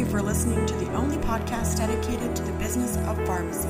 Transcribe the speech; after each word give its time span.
you 0.00 0.06
for 0.06 0.22
listening 0.22 0.64
to 0.64 0.72
the 0.76 0.90
only 0.94 1.18
podcast 1.18 1.76
dedicated 1.76 2.34
to 2.34 2.42
the 2.42 2.52
business 2.52 2.96
of 2.96 3.22
pharmacy. 3.26 3.68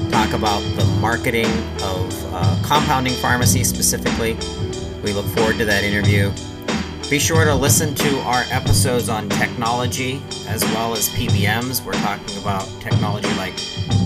talk 0.10 0.32
about 0.32 0.62
the 0.78 0.86
marketing 1.02 1.52
of 1.84 2.34
uh, 2.34 2.58
compounding 2.64 3.16
pharmacy 3.16 3.66
specifically. 3.66 4.36
We 5.04 5.12
look 5.12 5.26
forward 5.36 5.58
to 5.58 5.66
that 5.66 5.84
interview. 5.84 6.32
Be 7.12 7.20
sure 7.20 7.44
to 7.44 7.54
listen 7.54 7.94
to 7.94 8.20
our 8.20 8.46
episodes 8.52 9.10
on 9.10 9.28
technology 9.28 10.22
as 10.48 10.64
well 10.64 10.94
as 10.94 11.10
PBMs. 11.10 11.84
We're 11.84 11.92
talking 11.92 12.38
about 12.38 12.64
technology 12.80 13.28
like 13.34 13.54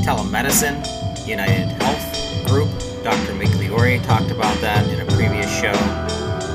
telemedicine, 0.04 0.82
United 1.28 1.68
Health 1.84 2.48
Group. 2.48 2.68
Dr. 3.04 3.34
Migliore 3.34 4.04
talked 4.04 4.32
about 4.32 4.60
that 4.62 4.88
in 4.88 5.02
a 5.02 5.06
previous 5.12 5.46
show. 5.56 5.74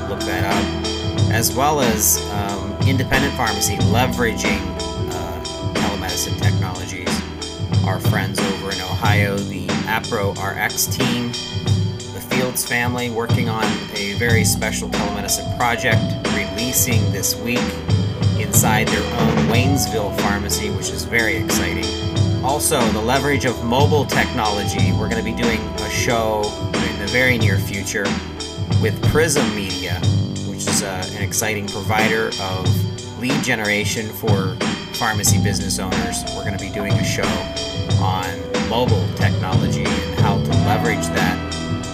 Look 0.09 0.19
that 0.27 0.43
up. 0.43 1.31
As 1.31 1.55
well 1.55 1.79
as 1.79 2.21
um, 2.31 2.75
independent 2.85 3.33
pharmacy 3.35 3.77
leveraging 3.77 4.59
uh, 5.13 5.43
telemedicine 5.73 6.37
technologies. 6.41 7.07
Our 7.85 8.01
friends 8.01 8.39
over 8.39 8.73
in 8.73 8.81
Ohio, 8.81 9.37
the 9.37 9.67
APRO 9.87 10.33
RX 10.33 10.87
team, 10.87 11.29
the 12.13 12.21
Fields 12.29 12.67
family 12.67 13.09
working 13.09 13.47
on 13.47 13.63
a 13.95 14.15
very 14.15 14.43
special 14.43 14.89
telemedicine 14.89 15.55
project, 15.55 16.20
releasing 16.35 17.11
this 17.11 17.35
week 17.35 17.59
inside 18.39 18.87
their 18.87 19.03
own 19.19 19.37
Waynesville 19.47 20.19
pharmacy, 20.21 20.69
which 20.71 20.89
is 20.89 21.03
very 21.03 21.35
exciting. 21.35 21.85
Also, 22.43 22.79
the 22.91 23.01
leverage 23.01 23.45
of 23.45 23.63
mobile 23.63 24.05
technology. 24.05 24.91
We're 24.93 25.09
going 25.09 25.23
to 25.23 25.31
be 25.31 25.35
doing 25.35 25.59
a 25.59 25.89
show 25.89 26.41
in 26.73 26.99
the 26.99 27.07
very 27.11 27.37
near 27.37 27.57
future 27.57 28.05
with 28.81 28.99
Prism 29.09 29.55
Media, 29.55 29.99
which 30.47 30.67
is 30.67 30.81
uh, 30.81 31.07
an 31.11 31.21
exciting 31.21 31.67
provider 31.67 32.31
of 32.41 33.19
lead 33.19 33.43
generation 33.43 34.07
for 34.07 34.55
pharmacy 34.93 35.41
business 35.43 35.79
owners. 35.79 36.23
We're 36.35 36.45
going 36.45 36.57
to 36.57 36.63
be 36.63 36.71
doing 36.71 36.93
a 36.93 37.03
show 37.03 37.29
on 38.01 38.27
mobile 38.69 39.07
technology 39.15 39.83
and 39.85 40.19
how 40.19 40.35
to 40.35 40.49
leverage 40.65 41.05
that 41.07 41.37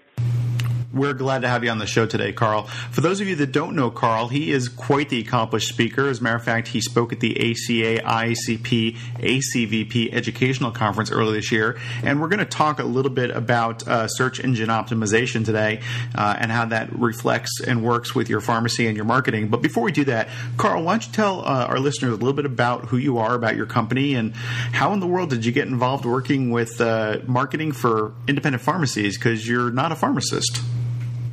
We're 0.91 1.13
glad 1.13 1.43
to 1.43 1.49
have 1.49 1.65
you 1.65 1.71
on 1.71 1.77
the 1.77 1.87
show 1.87 2.07
today, 2.07 2.33
Carl. 2.33 2.63
For 2.63 3.03
those 3.03 3.21
of 3.21 3.29
you 3.29 3.37
that 3.37 3.53
don't 3.53 3.77
know 3.77 3.91
Carl, 3.91 4.29
he 4.29 4.51
is 4.51 4.71
quite 4.71 5.11
the 5.11 5.21
accomplished 5.21 5.69
speaker. 5.69 6.09
As 6.09 6.21
a 6.21 6.23
matter 6.23 6.37
of 6.37 6.45
fact, 6.45 6.69
he 6.69 6.81
spoke 6.81 7.13
at 7.13 7.21
the 7.21 7.37
ACA 7.37 8.03
IACP 8.03 8.97
ACVP 9.19 10.15
Educational 10.15 10.71
Conference 10.71 11.11
earlier 11.11 11.35
this 11.35 11.53
year. 11.53 11.79
And 12.03 12.23
we're 12.23 12.29
going 12.29 12.39
to 12.39 12.47
talk 12.47 12.79
a 12.79 12.85
little 12.85 13.11
bit 13.11 13.31
about 13.31 13.87
uh, 13.87 14.09
search 14.09 14.41
engine 14.41 14.71
optimization 14.71 15.45
today 15.45 15.83
uh, 16.15 16.37
and 16.39 16.51
how 16.51 16.65
that 16.65 16.91
reflects 16.99 17.61
and 17.61 17.85
works 17.85 18.15
with 18.15 18.31
your 18.31 18.41
pharmacy 18.41 18.87
and 18.87 18.97
your 18.97 19.05
marketing. 19.05 19.49
But 19.49 19.61
before 19.61 19.83
we 19.83 19.93
do 19.93 20.05
that, 20.07 20.29
Carl, 20.57 20.85
why 20.85 20.95
don't 20.95 21.07
you 21.07 21.13
tell 21.13 21.41
uh, 21.43 21.67
our 21.67 21.81
listeners 21.81 22.13
a 22.13 22.17
little 22.17 22.33
bit 22.33 22.47
about 22.47 22.87
who 22.87 22.97
you 22.97 23.19
are, 23.19 23.35
about 23.35 23.57
your 23.57 23.67
company, 23.67 24.15
and 24.15 24.35
how 24.35 24.95
in 24.95 25.01
the 25.01 25.07
world 25.07 25.29
did 25.29 25.45
you 25.45 25.53
get 25.53 25.69
involved 25.69 26.07
working 26.07 26.51
with 26.51 26.81
uh, 26.81 27.19
marketing 27.27 27.73
for 27.73 28.15
independent 28.27 28.63
pharmacies? 28.63 29.19
Because 29.19 29.47
you're 29.47 29.71
not 29.71 29.93
a 29.93 29.95
pharmacist. 29.95 30.63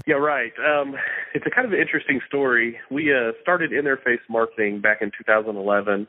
Yeah, 0.07 0.15
right. 0.15 0.53
Um, 0.59 0.95
it's 1.33 1.45
a 1.47 1.49
kind 1.49 1.65
of 1.65 1.73
an 1.73 1.79
interesting 1.79 2.21
story. 2.27 2.77
We 2.91 3.11
uh, 3.11 3.31
started 3.41 3.71
interface 3.71 4.19
marketing 4.29 4.79
back 4.79 4.99
in 5.01 5.11
2011, 5.17 6.07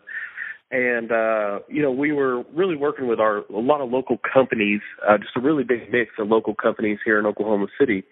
and 0.71 1.13
uh, 1.13 1.61
you 1.69 1.81
know 1.81 1.91
we 1.91 2.13
were 2.13 2.43
really 2.55 2.77
working 2.77 3.09
with 3.09 3.21
our 3.21 3.39
a 3.39 3.59
lot 3.59 3.81
of 3.81 3.91
local 3.91 4.19
companies, 4.33 4.83
uh, 5.09 5.17
just 5.17 5.31
a 5.37 5.41
really 5.41 5.65
big 5.65 5.91
mix 5.91 6.11
of 6.19 6.29
local 6.29 6.55
companies 6.55 6.99
here 7.07 7.19
in 7.19 7.25
Oklahoma 7.25 7.69
City, 7.81 8.05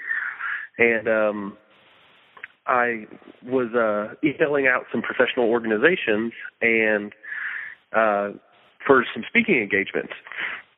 and 0.78 1.06
um, 1.06 1.58
I 2.66 3.06
was 3.44 3.68
uh, 3.74 4.14
emailing 4.26 4.66
out 4.66 4.84
some 4.90 5.02
professional 5.02 5.50
organizations 5.50 6.32
and 6.62 7.12
uh, 7.92 8.30
for 8.86 9.04
some 9.12 9.22
speaking 9.28 9.56
engagements 9.56 10.14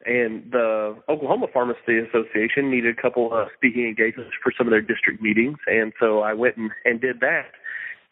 and 0.07 0.51
the 0.51 0.97
Oklahoma 1.09 1.47
Pharmacy 1.53 1.99
Association 1.99 2.71
needed 2.71 2.97
a 2.97 3.01
couple 3.01 3.33
of 3.33 3.49
speaking 3.57 3.87
engagements 3.87 4.33
for 4.43 4.53
some 4.57 4.67
of 4.67 4.71
their 4.71 4.81
district 4.81 5.21
meetings, 5.21 5.59
and 5.67 5.93
so 5.99 6.21
I 6.21 6.33
went 6.33 6.57
and, 6.57 6.71
and 6.85 7.01
did 7.01 7.21
that. 7.21 7.53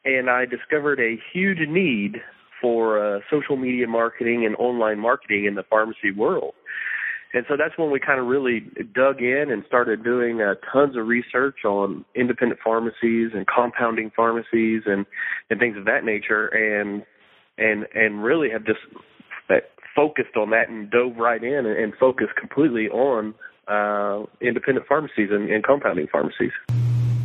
And 0.04 0.28
I 0.28 0.44
discovered 0.44 1.00
a 1.00 1.16
huge 1.32 1.66
need 1.68 2.16
for 2.60 2.98
uh, 2.98 3.20
social 3.30 3.56
media 3.56 3.86
marketing 3.86 4.44
and 4.44 4.56
online 4.56 4.98
marketing 4.98 5.44
in 5.44 5.54
the 5.54 5.62
pharmacy 5.62 6.10
world. 6.10 6.54
And 7.32 7.44
so 7.48 7.56
that's 7.56 7.76
when 7.76 7.90
we 7.90 7.98
kind 7.98 8.20
of 8.20 8.26
really 8.26 8.60
dug 8.94 9.20
in 9.20 9.50
and 9.50 9.64
started 9.66 10.04
doing 10.04 10.40
uh, 10.40 10.54
tons 10.72 10.96
of 10.96 11.06
research 11.08 11.64
on 11.64 12.04
independent 12.14 12.60
pharmacies 12.62 13.30
and 13.34 13.44
compounding 13.46 14.12
pharmacies 14.14 14.82
and 14.86 15.04
and 15.50 15.58
things 15.58 15.76
of 15.76 15.84
that 15.84 16.04
nature, 16.04 16.46
and 16.46 17.02
and 17.58 17.86
and 17.92 18.22
really 18.22 18.50
have 18.50 18.64
just 18.64 18.78
focused 19.94 20.36
on 20.36 20.50
that 20.50 20.68
and 20.68 20.90
dove 20.90 21.16
right 21.16 21.42
in 21.42 21.66
and, 21.66 21.76
and 21.76 21.94
focused 21.94 22.34
completely 22.36 22.88
on 22.88 23.34
uh, 23.68 24.24
independent 24.40 24.86
pharmacies 24.86 25.30
and, 25.30 25.48
and 25.50 25.64
compounding 25.64 26.06
pharmacies. 26.08 26.52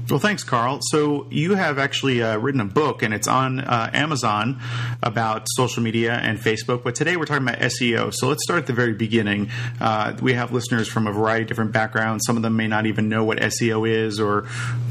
Well, 0.10 0.18
thanks, 0.18 0.44
Carl. 0.44 0.80
So 0.82 1.28
you 1.30 1.54
have 1.54 1.78
actually 1.78 2.24
uh, 2.24 2.38
written 2.38 2.62
a 2.62 2.66
book, 2.66 3.04
and 3.04 3.14
it's 3.14 3.28
on 3.28 3.60
uh, 3.60 3.92
Amazon 3.94 4.60
about 5.04 5.44
social 5.50 5.84
media 5.84 6.14
and 6.14 6.40
Facebook. 6.40 6.84
But 6.84 6.96
today 6.96 7.16
we're 7.16 7.26
talking 7.26 7.48
about 7.48 7.60
SEO. 7.60 8.12
So 8.12 8.28
let's 8.28 8.44
start 8.44 8.62
at 8.62 8.66
the 8.66 8.74
very 8.74 8.94
beginning. 8.94 9.52
Uh, 9.80 10.16
we 10.20 10.34
have 10.34 10.52
listeners 10.52 10.88
from 10.88 11.06
a 11.06 11.12
variety 11.12 11.44
of 11.44 11.48
different 11.50 11.74
backgrounds. 11.74 12.24
Some 12.26 12.38
of 12.38 12.42
them 12.42 12.56
may 12.56 12.68
not 12.68 12.88
even 12.88 13.08
know 13.08 13.24
what 13.24 13.38
SEO 13.38 13.88
is, 13.88 14.20
or 14.20 14.48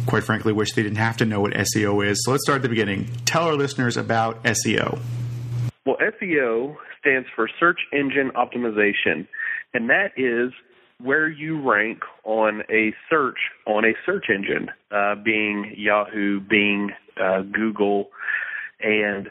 quite 0.07 0.23
frankly, 0.23 0.53
wish 0.53 0.75
they 0.75 0.85
didn't 0.85 0.99
have 0.99 1.17
to 1.17 1.25
know 1.25 1.41
what 1.41 1.53
SEO 1.53 2.07
is. 2.07 2.23
So 2.25 2.31
let's 2.31 2.45
start 2.45 2.57
at 2.57 2.63
the 2.63 2.69
beginning. 2.69 3.11
Tell 3.25 3.43
our 3.43 3.57
listeners 3.57 3.97
about 3.97 4.41
SEO. 4.45 5.01
Well, 5.89 5.97
SEO 6.21 6.77
stands 7.01 7.29
for 7.35 7.49
Search 7.59 7.79
Engine 7.95 8.31
Optimization, 8.37 9.27
and 9.73 9.89
that 9.89 10.09
is 10.19 10.53
where 11.01 11.31
you 11.31 11.67
rank 11.67 12.01
on 12.25 12.61
a 12.71 12.93
search 13.09 13.39
on 13.67 13.87
a 13.87 13.93
search 14.05 14.27
engine, 14.29 14.69
uh, 14.91 15.15
being 15.15 15.73
Yahoo, 15.79 16.41
being 16.41 16.91
uh, 17.19 17.41
Google, 17.41 18.11
and 18.83 19.31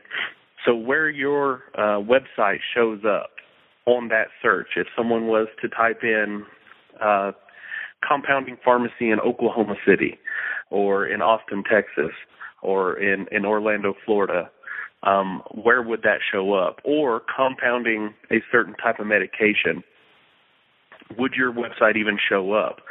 so 0.65 0.74
where 0.74 1.12
your 1.12 1.62
uh, 1.77 2.01
website 2.01 2.62
shows 2.74 3.01
up 3.07 3.30
on 3.86 4.07
that 4.07 4.30
search. 4.42 4.69
If 4.77 4.88
someone 4.98 5.27
was 5.27 5.48
to 5.62 5.69
type 5.69 6.00
in 6.01 6.44
uh, 7.00 7.33
compounding 8.01 8.57
pharmacy 8.65 9.12
in 9.12 9.19
Oklahoma 9.19 9.75
City, 9.88 10.18
or 10.71 11.06
in 11.06 11.21
Austin, 11.21 11.63
Texas, 11.71 12.15
or 12.63 12.98
in 12.98 13.27
in 13.31 13.45
Orlando, 13.45 13.94
Florida, 14.04 14.50
um, 15.07 15.42
where 15.51 15.81
would 15.81 16.01
that 16.04 16.19
show 16.31 16.54
up? 16.54 16.81
Or 16.83 17.21
compounding 17.33 18.13
a 18.30 18.44
certain 18.51 18.75
type 18.75 19.00
of 19.00 19.07
medication 19.07 19.83
would 21.18 21.33
your 21.33 21.54
website 21.54 21.95
even 21.95 22.18
show 22.30 22.51
up? 22.51 22.81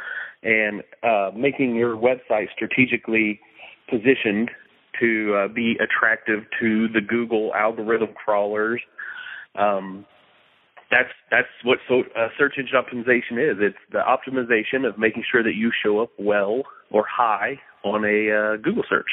And 0.41 0.81
uh, 1.03 1.29
making 1.35 1.75
your 1.75 1.95
website 1.95 2.47
strategically 2.55 3.39
positioned 3.89 4.49
to 4.99 5.35
uh, 5.35 5.47
be 5.53 5.77
attractive 5.79 6.45
to 6.59 6.87
the 6.87 7.01
Google 7.01 7.53
algorithm 7.53 8.09
crawlers. 8.13 8.81
Um, 9.55 10.05
that's 10.89 11.09
that's 11.29 11.47
what 11.63 11.79
so, 11.87 12.03
uh, 12.15 12.29
search 12.37 12.55
engine 12.57 12.75
optimization 12.75 13.51
is. 13.51 13.57
It's 13.59 13.77
the 13.91 13.99
optimization 13.99 14.87
of 14.87 14.97
making 14.97 15.23
sure 15.29 15.43
that 15.43 15.55
you 15.55 15.71
show 15.83 15.99
up 15.99 16.09
well 16.17 16.63
or 16.91 17.05
high 17.05 17.59
on 17.83 18.05
a 18.05 18.31
uh, 18.31 18.57
Google 18.57 18.83
search. 18.87 19.11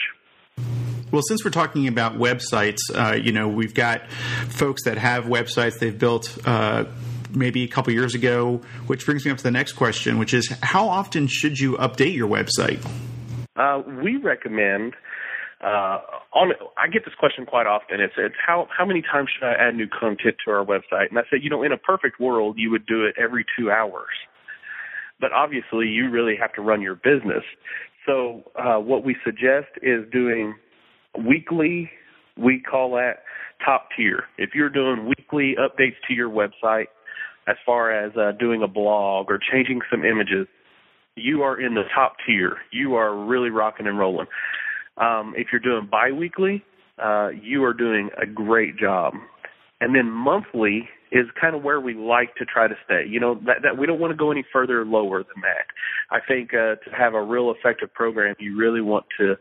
Well, 1.11 1.23
since 1.23 1.45
we're 1.45 1.51
talking 1.51 1.87
about 1.87 2.19
websites, 2.19 2.79
uh, 2.95 3.15
you 3.15 3.33
know, 3.33 3.49
we've 3.49 3.75
got 3.75 4.09
folks 4.49 4.85
that 4.85 4.99
have 4.99 5.25
websites 5.25 5.79
they've 5.79 5.97
built 5.97 6.37
uh, 6.45 6.85
maybe 7.31 7.65
a 7.65 7.69
couple 7.69 7.93
years 7.93 8.15
ago, 8.15 8.61
which 8.87 9.05
brings 9.05 9.25
me 9.25 9.31
up 9.31 9.37
to 9.39 9.43
the 9.43 9.51
next 9.51 9.73
question, 9.73 10.19
which 10.19 10.35
is 10.35 10.49
how 10.63 10.89
often 10.89 11.27
should 11.27 11.59
you 11.59 11.73
update 11.77 12.15
your 12.15 12.29
website? 12.29 12.85
Uh, 13.57 13.83
we 14.03 14.17
recommend. 14.17 14.95
Uh, 15.61 16.01
on, 16.35 16.53
I 16.77 16.89
get 16.93 17.05
this 17.05 17.15
question 17.19 17.47
quite 17.47 17.67
often. 17.67 18.01
It's, 18.01 18.15
it's 18.19 18.35
how 18.45 18.69
how 18.77 18.85
many 18.85 19.01
times 19.01 19.31
should 19.33 19.47
I 19.47 19.53
add 19.53 19.77
new 19.77 19.89
content 19.89 20.37
to 20.45 20.51
our 20.51 20.65
website? 20.65 21.09
And 21.11 21.19
I 21.19 21.23
said, 21.31 21.41
you 21.43 21.51
know, 21.51 21.63
in 21.63 21.73
a 21.73 21.79
perfect 21.79 22.21
world, 22.21 22.57
you 22.59 22.71
would 22.71 22.87
do 22.87 23.05
it 23.05 23.15
every 23.23 23.47
two 23.57 23.71
hours. 23.71 24.11
But 25.21 25.33
obviously, 25.33 25.87
you 25.87 26.11
really 26.11 26.35
have 26.39 26.53
to 26.55 26.61
run 26.61 26.83
your 26.83 26.97
business. 26.97 27.45
So 28.05 28.43
uh, 28.57 28.79
what 28.79 29.05
we 29.05 29.17
suggest 29.25 29.69
is 29.81 30.05
doing 30.13 30.55
weekly. 31.19 31.91
We 32.37 32.61
call 32.61 32.93
that 32.93 33.23
top 33.65 33.89
tier. 33.97 34.25
If 34.39 34.51
you're 34.55 34.71
doing 34.71 35.07
weekly 35.07 35.55
updates 35.59 35.97
to 36.09 36.15
your 36.15 36.31
website, 36.31 36.87
as 37.47 37.57
far 37.65 37.93
as 37.93 38.13
uh, 38.17 38.33
doing 38.39 38.63
a 38.63 38.69
blog 38.69 39.27
or 39.31 39.39
changing 39.39 39.81
some 39.91 40.05
images, 40.05 40.47
you 41.17 41.43
are 41.43 41.61
in 41.61 41.75
the 41.75 41.85
top 41.95 42.17
tier. 42.27 42.57
You 42.73 42.95
are 42.95 43.15
really 43.27 43.51
rocking 43.51 43.87
and 43.87 43.99
rolling. 43.99 44.27
Um, 44.97 45.35
if 45.37 45.49
you're 45.53 45.61
doing 45.61 45.89
biweekly, 45.91 46.63
uh, 47.03 47.29
you 47.29 47.65
are 47.65 47.75
doing 47.75 48.11
a 48.21 48.27
great 48.27 48.77
job. 48.79 49.15
And 49.81 49.95
then 49.95 50.11
monthly 50.11 50.89
is 51.13 51.27
kind 51.41 51.55
of 51.55 51.63
where 51.63 51.81
we 51.81 51.95
like 51.95 52.35
to 52.37 52.45
try 52.45 52.67
to 52.67 52.75
stay. 52.85 53.05
You 53.09 53.21
know, 53.21 53.35
that, 53.47 53.57
that 53.63 53.79
we 53.79 53.87
don't 53.87 54.01
want 54.01 54.13
to 54.13 54.17
go 54.17 54.31
any 54.31 54.45
further 54.53 54.85
lower 54.85 55.19
than 55.19 55.43
that. 55.43 55.67
I 56.11 56.19
think 56.27 56.55
uh, 56.55 56.77
to 56.77 56.97
have 56.97 57.15
a 57.15 57.23
real 57.23 57.53
effective 57.53 57.93
program, 57.93 58.35
you 58.39 58.57
really 58.57 58.81
want 58.81 59.07
to 59.19 59.35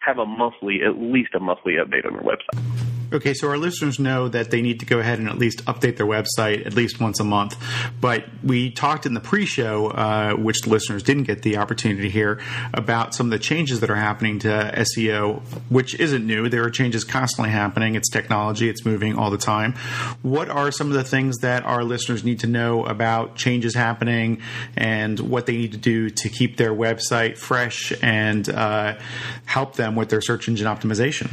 have 0.00 0.18
a 0.18 0.26
monthly, 0.26 0.80
at 0.82 0.96
least 0.96 1.34
a 1.34 1.40
monthly 1.40 1.74
update 1.74 2.06
on 2.06 2.14
their 2.14 2.22
website. 2.22 2.87
Okay, 3.10 3.32
so 3.32 3.48
our 3.48 3.56
listeners 3.56 3.98
know 3.98 4.28
that 4.28 4.50
they 4.50 4.60
need 4.60 4.80
to 4.80 4.86
go 4.86 4.98
ahead 4.98 5.18
and 5.18 5.30
at 5.30 5.38
least 5.38 5.64
update 5.64 5.96
their 5.96 6.06
website 6.06 6.66
at 6.66 6.74
least 6.74 7.00
once 7.00 7.18
a 7.20 7.24
month. 7.24 7.56
But 8.02 8.26
we 8.44 8.70
talked 8.70 9.06
in 9.06 9.14
the 9.14 9.20
pre 9.20 9.46
show, 9.46 9.88
uh, 9.88 10.34
which 10.34 10.60
the 10.60 10.68
listeners 10.68 11.02
didn't 11.02 11.22
get 11.22 11.40
the 11.40 11.56
opportunity 11.56 12.02
to 12.02 12.10
hear, 12.10 12.38
about 12.74 13.14
some 13.14 13.28
of 13.28 13.30
the 13.30 13.38
changes 13.38 13.80
that 13.80 13.88
are 13.88 13.96
happening 13.96 14.38
to 14.40 14.48
SEO, 14.48 15.40
which 15.70 15.98
isn't 15.98 16.26
new. 16.26 16.50
There 16.50 16.62
are 16.64 16.70
changes 16.70 17.02
constantly 17.04 17.50
happening. 17.50 17.94
It's 17.94 18.10
technology, 18.10 18.68
it's 18.68 18.84
moving 18.84 19.16
all 19.16 19.30
the 19.30 19.38
time. 19.38 19.72
What 20.20 20.50
are 20.50 20.70
some 20.70 20.88
of 20.88 20.92
the 20.92 21.04
things 21.04 21.38
that 21.38 21.64
our 21.64 21.84
listeners 21.84 22.24
need 22.24 22.40
to 22.40 22.46
know 22.46 22.84
about 22.84 23.36
changes 23.36 23.74
happening 23.74 24.42
and 24.76 25.18
what 25.18 25.46
they 25.46 25.56
need 25.56 25.72
to 25.72 25.78
do 25.78 26.10
to 26.10 26.28
keep 26.28 26.58
their 26.58 26.74
website 26.74 27.38
fresh 27.38 27.90
and 28.02 28.46
uh, 28.50 28.98
help 29.46 29.76
them 29.76 29.96
with 29.96 30.10
their 30.10 30.20
search 30.20 30.46
engine 30.46 30.66
optimization? 30.66 31.32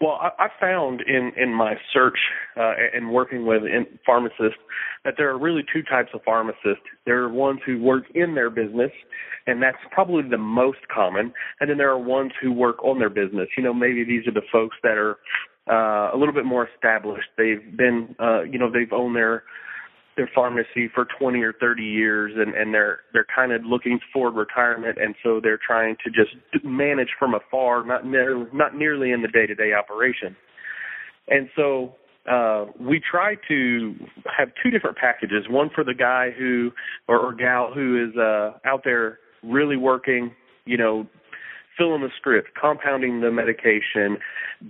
Well, 0.00 0.18
I, 0.20 0.44
I 0.44 0.48
found 0.60 1.00
in 1.00 1.32
in 1.36 1.54
my 1.54 1.74
search 1.92 2.18
uh, 2.56 2.72
and 2.94 3.10
working 3.12 3.46
with 3.46 3.62
in 3.62 3.86
pharmacists 4.04 4.58
that 5.04 5.14
there 5.16 5.30
are 5.30 5.38
really 5.38 5.62
two 5.72 5.82
types 5.82 6.10
of 6.12 6.20
pharmacists. 6.24 6.84
There 7.06 7.22
are 7.22 7.28
ones 7.28 7.60
who 7.64 7.80
work 7.80 8.04
in 8.14 8.34
their 8.34 8.50
business, 8.50 8.90
and 9.46 9.62
that's 9.62 9.78
probably 9.90 10.28
the 10.28 10.38
most 10.38 10.86
common. 10.94 11.32
And 11.60 11.70
then 11.70 11.78
there 11.78 11.90
are 11.90 11.98
ones 11.98 12.32
who 12.42 12.52
work 12.52 12.82
on 12.84 12.98
their 12.98 13.08
business. 13.08 13.48
You 13.56 13.62
know, 13.62 13.72
maybe 13.72 14.04
these 14.04 14.26
are 14.26 14.32
the 14.32 14.46
folks 14.52 14.76
that 14.82 14.98
are 14.98 15.16
uh, 15.68 16.14
a 16.14 16.16
little 16.18 16.34
bit 16.34 16.44
more 16.44 16.68
established. 16.74 17.28
They've 17.38 17.76
been, 17.76 18.14
uh, 18.20 18.42
you 18.42 18.58
know, 18.58 18.70
they've 18.70 18.92
owned 18.92 19.16
their 19.16 19.44
their 20.16 20.30
pharmacy 20.34 20.88
for 20.94 21.06
20 21.18 21.40
or 21.42 21.52
30 21.52 21.82
years 21.82 22.32
and 22.36 22.54
and 22.54 22.72
they're 22.72 23.00
they're 23.12 23.26
kind 23.34 23.52
of 23.52 23.64
looking 23.64 24.00
for 24.12 24.30
retirement 24.30 24.98
and 25.00 25.14
so 25.22 25.40
they're 25.42 25.58
trying 25.64 25.96
to 26.04 26.10
just 26.10 26.34
manage 26.64 27.10
from 27.18 27.34
afar 27.34 27.84
not 27.84 28.06
near, 28.06 28.48
not 28.52 28.74
nearly 28.74 29.12
in 29.12 29.22
the 29.22 29.28
day-to-day 29.28 29.72
operation. 29.72 30.34
And 31.28 31.48
so 31.54 31.94
uh 32.30 32.66
we 32.80 33.00
try 33.00 33.36
to 33.48 33.94
have 34.36 34.48
two 34.62 34.70
different 34.70 34.96
packages 34.96 35.44
one 35.48 35.70
for 35.74 35.84
the 35.84 35.94
guy 35.94 36.30
who 36.36 36.72
or, 37.08 37.18
or 37.18 37.34
gal 37.34 37.70
who 37.72 38.08
is 38.08 38.16
uh 38.16 38.52
out 38.64 38.82
there 38.84 39.18
really 39.42 39.76
working 39.76 40.32
you 40.64 40.76
know 40.76 41.06
filling 41.76 42.02
the 42.02 42.10
script, 42.16 42.48
compounding 42.60 43.20
the 43.20 43.30
medication, 43.30 44.18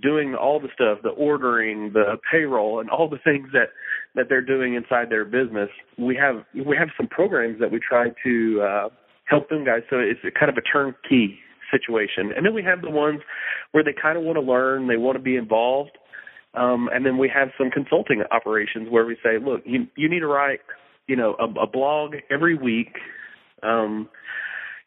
doing 0.03 0.35
all 0.35 0.61
the 0.61 0.69
stuff, 0.75 0.99
the 1.03 1.11
ordering, 1.11 1.93
the 1.93 2.17
payroll, 2.31 2.81
and 2.81 2.91
all 2.91 3.08
the 3.08 3.19
things 3.23 3.49
that 3.53 3.69
that 4.14 4.29
they're 4.29 4.44
doing 4.44 4.75
inside 4.75 5.11
their 5.11 5.25
business. 5.25 5.69
We 5.99 6.17
have 6.17 6.44
we 6.55 6.76
have 6.76 6.88
some 6.97 7.06
programs 7.08 7.61
that 7.61 7.71
we 7.71 7.81
try 7.81 8.09
to 8.25 8.61
uh, 8.62 8.88
help 9.25 9.49
them 9.49 9.64
guys. 9.64 9.83
So 9.90 9.97
it's 9.99 10.21
kind 10.38 10.50
of 10.50 10.57
a 10.57 10.62
turnkey 10.62 11.38
situation. 11.71 12.33
And 12.37 12.47
then 12.47 12.54
we 12.54 12.62
have 12.62 12.81
the 12.83 12.90
ones 12.90 13.21
where 13.73 13.85
they 13.85 13.95
kind 14.00 14.16
of 14.16 14.25
want 14.25 14.37
to 14.37 14.42
learn, 14.42 14.88
they 14.88 14.97
want 14.97 15.16
to 15.16 15.23
be 15.23 15.37
involved. 15.37 15.99
Um, 16.54 16.88
and 16.92 17.04
then 17.04 17.19
we 17.19 17.31
have 17.35 17.49
some 17.59 17.71
consulting 17.71 18.23
operations 18.31 18.88
where 18.90 19.04
we 19.04 19.16
say, 19.23 19.38
look, 19.42 19.62
you 19.64 19.87
you 19.97 20.09
need 20.09 20.21
to 20.21 20.26
write, 20.26 20.61
you 21.07 21.16
know, 21.16 21.37
a, 21.38 21.45
a 21.61 21.66
blog 21.66 22.14
every 22.31 22.57
week. 22.57 22.95
Um, 23.62 24.09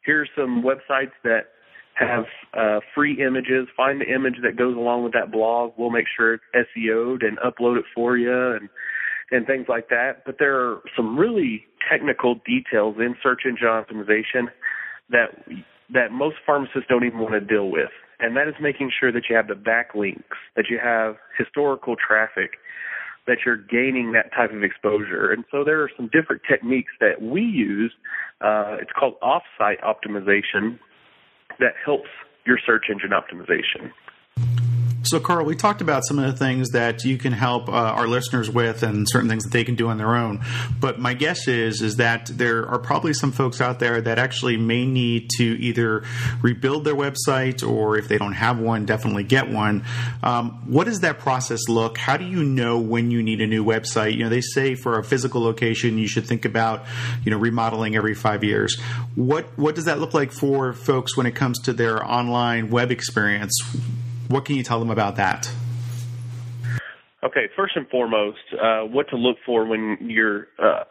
here's 0.04 0.30
some 0.36 0.64
websites 0.64 1.12
that 1.24 1.50
have 2.00 2.26
uh, 2.54 2.80
free 2.96 3.22
images. 3.26 3.68
Find 3.76 4.02
the 4.02 4.14
image 4.14 4.36
that 4.44 4.56
goes 4.56 4.76
along 4.76 5.04
with 5.04 5.14
that 5.14 5.32
blog. 5.32 5.74
We'll 5.78 5.90
make 5.90 6.06
sure 6.16 6.36
it's 6.36 6.44
SEO'd 6.74 7.24
and 7.24 7.38
upload 7.40 7.78
it 7.78 7.86
for 7.94 8.18
you 8.18 8.52
and 8.54 8.70
and 9.32 9.46
things 9.46 9.68
like 9.70 9.90
that. 9.90 10.26
But 10.26 10.38
there 10.40 10.60
are 10.60 10.82
some 10.96 11.18
really 11.18 11.66
technical 11.92 12.36
details 12.46 12.96
in 12.98 13.16
search 13.22 13.42
engine 13.46 13.68
optimization 13.68 14.48
that 15.10 15.44
that 15.92 16.12
most 16.12 16.38
pharmacists 16.46 16.88
don't 16.88 17.06
even 17.06 17.20
want 17.20 17.34
to 17.34 17.42
deal 17.42 17.70
with. 17.70 17.90
And 18.20 18.36
that 18.36 18.48
is 18.48 18.56
making 18.62 18.92
sure 19.00 19.12
that 19.12 19.24
you 19.30 19.36
have 19.36 19.48
the 19.48 19.54
backlinks, 19.54 20.38
that 20.56 20.66
you 20.70 20.80
have 20.84 21.16
historical 21.38 21.96
traffic, 21.96 22.52
that 23.28 23.38
you're 23.46 23.58
gaining 23.58 24.12
that 24.12 24.32
type 24.36 24.52
of 24.52 24.64
exposure. 24.64 25.32
And 25.32 25.46
so 25.52 25.64
there 25.64 25.82
are 25.82 25.90
some 25.96 26.10
different 26.12 26.42
techniques 26.50 26.92
that 27.00 27.22
we 27.22 27.42
use. 27.42 27.94
Uh, 28.42 28.78
it's 28.82 28.92
called 28.92 29.16
offsite 29.22 29.82
optimization, 29.84 30.80
that 31.60 31.74
helps 31.84 32.10
your 32.46 32.58
search 32.66 32.86
engine 32.90 33.12
optimization. 33.12 33.92
So, 35.04 35.20
Carl, 35.20 35.46
we 35.46 35.56
talked 35.56 35.82
about 35.82 36.06
some 36.06 36.20
of 36.20 36.26
the 36.26 36.38
things 36.38 36.72
that 36.72 37.06
you 37.06 37.18
can 37.18 37.32
help 37.32 37.70
uh, 37.70 37.72
our 37.72 38.08
listeners 38.08 38.50
with, 38.50 38.84
and 38.84 39.08
certain 39.10 39.30
things 39.30 39.44
that 39.46 39.52
they 39.52 39.64
can 39.64 39.76
do 39.76 39.88
on 39.88 39.98
their 39.98 40.14
own. 40.14 40.42
But 40.80 41.00
my 41.00 41.14
guess 41.14 41.48
is 41.48 41.82
is 41.82 41.96
that 41.96 42.26
there 42.26 42.68
are 42.68 42.80
probably 42.80 43.14
some 43.14 43.32
folks 43.32 43.62
out 43.62 43.80
there 43.80 44.02
that 44.02 44.20
actually 44.20 44.58
may 44.58 44.86
need 44.86 45.30
to 45.38 45.44
either 45.44 46.04
rebuild 46.42 46.84
their 46.84 46.96
website, 46.96 47.66
or 47.68 47.98
if 47.98 48.10
they 48.10 48.18
don't 48.18 48.34
have 48.34 48.60
one, 48.60 48.86
definitely 48.86 49.24
get 49.24 49.50
one. 49.50 49.86
Um, 50.22 50.52
what 50.70 50.84
does 50.84 51.00
that 51.00 51.20
process 51.20 51.70
look? 51.70 51.98
How 51.98 52.18
do 52.18 52.26
you 52.26 52.44
know 52.44 52.78
when 52.80 53.10
you 53.10 53.24
need 53.24 53.40
a 53.40 53.48
new 53.48 53.64
website? 53.64 54.16
You 54.16 54.24
know, 54.24 54.30
they 54.30 54.42
say 54.42 54.76
for 54.76 55.00
a 55.00 55.04
physical 55.04 55.42
location, 55.42 55.98
you 55.98 56.08
should 56.08 56.26
think 56.26 56.44
about 56.44 56.84
you 57.24 57.32
know 57.32 57.38
remodeling 57.38 57.96
every 57.96 58.16
five 58.16 58.44
years. 58.44 58.78
What 59.16 59.46
what 59.58 59.76
does 59.76 59.86
that 59.86 60.00
look 60.00 60.14
like 60.14 60.34
for 60.34 60.74
folks 60.74 61.16
when 61.16 61.26
it 61.26 61.36
comes 61.36 61.58
to 61.62 61.74
their 61.74 62.06
online 62.06 62.70
web 62.70 62.92
experience? 62.92 63.54
What 64.30 64.46
can 64.46 64.56
you 64.56 64.64
tell 64.64 64.80
them 64.80 64.92
about 64.92 65.16
that? 65.16 65.52
Okay, 67.24 67.48
first 67.56 67.76
and 67.76 67.88
foremost, 67.90 68.38
uh, 68.54 68.82
what 68.82 69.10
to 69.10 69.18
look 69.18 69.38
for 69.44 69.66
when 69.66 69.98
you're 70.02 70.48
uh, 70.64 70.84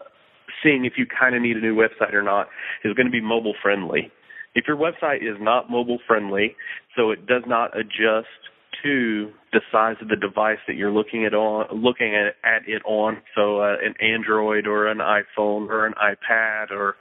seeing 0.63 0.85
if 0.85 0.95
you 0.97 1.07
kind 1.07 1.37
of 1.37 1.41
need 1.41 1.57
a 1.57 1.61
new 1.61 1.77
website 1.77 2.13
or 2.15 2.23
not 2.23 2.49
is 2.85 2.95
going 2.95 3.07
to 3.07 3.13
be 3.13 3.21
mobile 3.21 3.55
friendly. 3.63 4.11
If 4.57 4.65
your 4.67 4.77
website 4.77 5.23
is 5.23 5.37
not 5.41 5.71
mobile 5.71 6.01
friendly, 6.05 6.57
so 6.97 7.13
it 7.13 7.27
does 7.27 7.45
not 7.47 7.79
adjust 7.79 8.27
to 8.83 9.31
the 9.53 9.61
size 9.71 9.97
of 10.03 10.09
the 10.09 10.17
device 10.17 10.59
that 10.67 10.75
you're 10.75 10.91
looking 10.91 11.25
at 11.25 11.33
on 11.33 11.67
looking 11.73 12.15
at, 12.15 12.35
at 12.45 12.69
it 12.69 12.83
on, 12.85 13.19
so 13.37 13.61
uh, 13.61 13.77
an 13.85 13.95
Android 14.01 14.67
or 14.67 14.89
an 14.89 14.99
iPhone 14.99 15.69
or 15.69 15.87
an 15.87 15.95
iPad, 15.95 16.73
or 16.73 16.97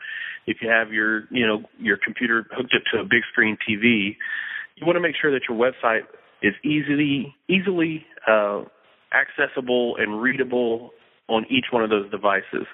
if 0.46 0.58
you 0.62 0.70
have 0.70 0.94
your 0.94 1.24
you 1.32 1.48
know 1.48 1.64
your 1.80 1.98
computer 1.98 2.46
hooked 2.52 2.76
up 2.76 2.84
to 2.94 3.00
a 3.00 3.04
big 3.04 3.22
screen 3.32 3.58
TV, 3.68 4.16
you 4.76 4.86
want 4.86 4.96
to 4.96 5.02
make 5.02 5.16
sure 5.20 5.32
that 5.32 5.42
your 5.50 5.58
website 5.58 6.02
is 6.42 6.54
easily 6.64 7.36
easily 7.50 8.06
uh, 8.28 8.64
accessible 9.14 9.96
and 9.98 10.22
readable 10.22 10.92
on 11.28 11.46
each 11.50 11.66
one 11.72 11.84
of 11.84 11.90
those 11.90 12.10
devices. 12.12 12.66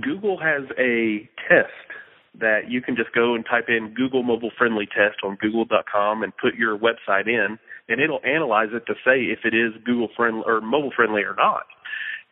Google 0.00 0.38
has 0.38 0.64
a 0.78 1.28
test 1.48 1.72
that 2.40 2.70
you 2.70 2.80
can 2.80 2.94
just 2.94 3.12
go 3.12 3.34
and 3.34 3.44
type 3.44 3.64
in 3.68 3.94
Google 3.94 4.22
mobile 4.22 4.50
friendly 4.56 4.86
test 4.86 5.18
on 5.24 5.36
google.com 5.40 6.22
and 6.22 6.32
put 6.36 6.54
your 6.54 6.78
website 6.78 7.26
in 7.26 7.58
and 7.88 8.00
it'll 8.00 8.20
analyze 8.24 8.68
it 8.72 8.84
to 8.86 8.94
say 9.04 9.32
if 9.32 9.40
it 9.44 9.54
is 9.54 9.72
Google 9.84 10.08
friendly 10.16 10.42
or 10.46 10.60
mobile 10.60 10.92
friendly 10.94 11.22
or 11.22 11.34
not. 11.34 11.64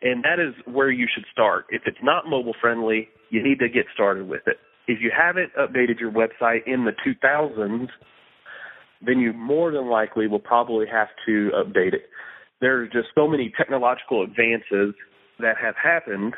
And 0.01 0.23
that 0.23 0.39
is 0.39 0.53
where 0.71 0.91
you 0.91 1.07
should 1.13 1.25
start. 1.31 1.65
If 1.69 1.83
it's 1.85 1.97
not 2.03 2.27
mobile 2.27 2.55
friendly, 2.61 3.09
you 3.31 3.43
need 3.43 3.59
to 3.59 3.67
get 3.67 3.85
started 3.93 4.29
with 4.29 4.41
it. 4.45 4.57
If 4.87 5.01
you 5.01 5.11
haven't 5.15 5.51
updated 5.55 5.99
your 5.99 6.11
website 6.11 6.61
in 6.67 6.85
the 6.85 6.93
2000s, 7.05 7.87
then 9.05 9.19
you 9.19 9.33
more 9.33 9.71
than 9.71 9.89
likely 9.89 10.27
will 10.27 10.39
probably 10.39 10.85
have 10.91 11.09
to 11.25 11.51
update 11.55 11.93
it. 11.93 12.09
There's 12.61 12.91
just 12.91 13.09
so 13.13 13.27
many 13.27 13.53
technological 13.55 14.23
advances 14.23 14.95
that 15.39 15.55
have 15.61 15.75
happened 15.81 16.33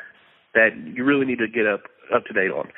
that 0.54 0.70
you 0.94 1.04
really 1.04 1.24
need 1.24 1.38
to 1.38 1.48
get 1.48 1.66
up 1.66 1.84
up 2.14 2.24
to 2.26 2.32
date 2.32 2.50
on. 2.50 2.68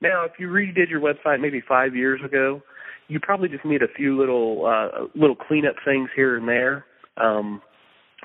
Now, 0.00 0.24
if 0.24 0.32
you 0.38 0.48
redid 0.48 0.90
your 0.90 1.00
website 1.00 1.40
maybe 1.40 1.62
five 1.66 1.94
years 1.94 2.20
ago, 2.24 2.62
you 3.08 3.20
probably 3.20 3.48
just 3.48 3.64
need 3.64 3.82
a 3.82 3.92
few 3.94 4.18
little 4.18 4.66
uh, 4.66 5.06
little 5.14 5.36
cleanup 5.36 5.76
things 5.84 6.08
here 6.16 6.36
and 6.36 6.48
there. 6.48 6.84
Um, 7.16 7.60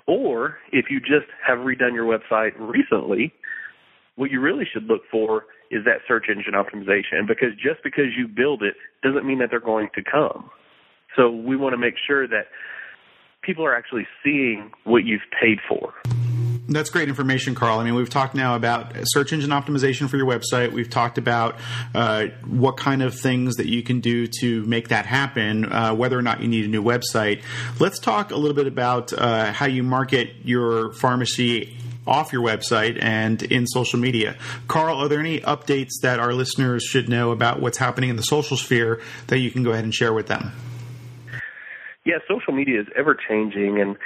or 0.08 0.58
if 0.72 0.86
you 0.90 1.00
just 1.00 1.28
have 1.46 1.60
redone 1.60 1.94
your 1.94 2.06
website 2.06 2.52
recently, 2.58 3.34
what 4.16 4.32
you 4.32 4.40
really 4.40 4.66
should 4.72 4.86
look 4.86 5.02
for 5.12 5.46
is 5.70 5.84
that 5.86 6.00
search 6.08 6.26
engine 6.30 6.54
optimization 6.54 7.28
because 7.28 7.50
just 7.56 7.84
because 7.84 8.16
you 8.18 8.28
build 8.28 8.64
it 8.64 8.76
doesn't 9.04 9.28
mean 9.28 9.40
that 9.40 9.50
they're 9.52 9.60
going 9.60 9.90
to 9.96 10.02
come. 10.02 10.50
So 11.18 11.30
we 11.30 11.58
want 11.58 11.74
to 11.74 11.78
make 11.78 11.96
sure 12.06 12.28
that 12.28 12.48
people 13.42 13.66
are 13.66 13.76
actually 13.76 14.08
seeing 14.24 14.72
what 14.84 15.04
you've 15.04 15.22
paid 15.42 15.58
for. 15.68 15.94
That's 16.70 16.90
great 16.90 17.08
information, 17.08 17.56
Carl. 17.56 17.80
I 17.80 17.86
mean, 17.86 17.96
we've 17.96 18.10
talked 18.10 18.36
now 18.36 18.56
about 18.56 18.94
search 19.04 19.32
engine 19.32 19.52
optimization 19.52 20.10
for 20.10 20.18
your 20.18 20.26
website. 20.26 20.74
We've 20.74 20.90
talked 20.90 21.18
about 21.18 21.56
uh, 21.96 22.26
what 22.46 22.76
kind 22.76 23.02
of 23.02 23.18
things 23.18 23.56
that 23.56 23.68
you 23.68 23.82
can 23.84 24.02
do 24.02 24.28
to 24.42 24.64
make 24.66 24.90
that 24.90 25.06
happen, 25.06 25.72
uh, 25.72 25.96
whether 25.96 26.20
or 26.20 26.22
not 26.22 26.42
you 26.42 26.50
need 26.50 26.66
a 26.66 26.68
new 26.68 26.84
website. 26.84 27.42
Let's 27.80 28.00
talk 28.00 28.32
a 28.32 28.36
little 28.36 28.56
bit 28.56 28.68
about 28.68 29.14
uh, 29.14 29.54
how 29.54 29.66
you 29.66 29.82
market 29.82 30.34
your 30.44 30.92
pharmacy 30.92 31.78
off 32.06 32.34
your 32.34 32.42
website 32.42 33.02
and 33.02 33.42
in 33.44 33.66
social 33.66 34.00
media. 34.00 34.36
Carl, 34.68 34.98
are 34.98 35.08
there 35.08 35.20
any 35.20 35.40
updates 35.42 35.92
that 36.02 36.20
our 36.20 36.34
listeners 36.34 36.84
should 36.84 37.08
know 37.08 37.32
about 37.32 37.62
what's 37.62 37.78
happening 37.78 38.10
in 38.10 38.18
the 38.18 38.24
social 38.24 38.58
sphere 38.58 39.02
that 39.28 39.40
you 39.40 39.52
can 39.52 39.64
go 39.64 39.72
ahead 39.72 39.86
and 39.86 39.94
share 39.94 40.14
with 40.14 40.28
them? 40.28 40.52
Yeah, 42.08 42.20
social 42.26 42.54
media 42.54 42.80
is 42.80 42.88
ever 42.98 43.16
changing, 43.16 43.82
and 43.82 43.98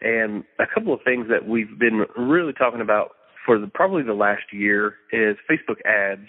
and 0.00 0.44
a 0.60 0.66
couple 0.72 0.94
of 0.94 1.00
things 1.04 1.26
that 1.28 1.48
we've 1.48 1.78
been 1.78 2.06
really 2.16 2.52
talking 2.52 2.80
about 2.80 3.16
for 3.44 3.58
the, 3.58 3.66
probably 3.66 4.04
the 4.04 4.14
last 4.14 4.52
year 4.52 4.94
is 5.12 5.36
Facebook 5.50 5.84
ads. 5.84 6.28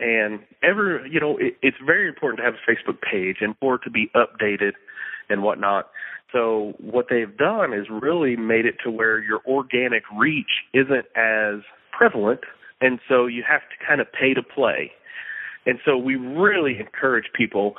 And 0.00 0.40
ever, 0.64 1.06
you 1.06 1.20
know, 1.20 1.38
it, 1.38 1.56
it's 1.62 1.76
very 1.86 2.08
important 2.08 2.38
to 2.38 2.44
have 2.44 2.54
a 2.54 2.70
Facebook 2.70 2.98
page 3.00 3.36
and 3.40 3.54
for 3.60 3.76
it 3.76 3.82
to 3.84 3.90
be 3.90 4.10
updated 4.16 4.72
and 5.30 5.42
whatnot. 5.42 5.88
So 6.32 6.74
what 6.78 7.06
they've 7.08 7.34
done 7.36 7.72
is 7.72 7.86
really 7.88 8.36
made 8.36 8.66
it 8.66 8.74
to 8.84 8.90
where 8.90 9.22
your 9.22 9.40
organic 9.46 10.02
reach 10.18 10.64
isn't 10.74 11.06
as 11.16 11.62
prevalent, 11.96 12.40
and 12.80 12.98
so 13.08 13.26
you 13.26 13.44
have 13.48 13.62
to 13.62 13.86
kind 13.86 14.00
of 14.00 14.08
pay 14.12 14.34
to 14.34 14.42
play. 14.42 14.90
And 15.64 15.78
so 15.84 15.96
we 15.96 16.16
really 16.16 16.78
encourage 16.78 17.26
people, 17.34 17.76